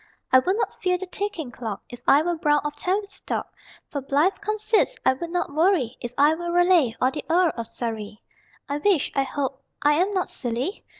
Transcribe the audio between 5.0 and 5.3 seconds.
I would